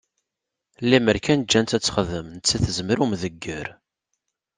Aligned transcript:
Limmer 0.89 1.17
kan 1.25 1.43
ǧǧan-tt 1.45 1.75
ad 1.77 1.83
texdem 1.83 2.27
nettat 2.35 2.61
tezmer 2.65 2.97
i 2.99 3.01
umdegger. 3.03 3.67